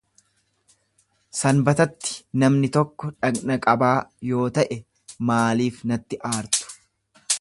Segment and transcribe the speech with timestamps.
[1.39, 3.93] Sanbatatti namni tokko dhagna qabaa
[4.31, 4.79] yoo ta’e,
[5.31, 6.67] maaliif natti aartu?